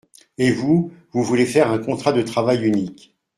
[0.39, 3.15] Et vous, vous voulez faire un contrat de travail unique.